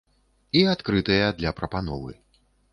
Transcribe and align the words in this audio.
І 0.61 0.63
адкрытыя 0.73 1.29
для 1.43 1.55
прапановы. 1.61 2.11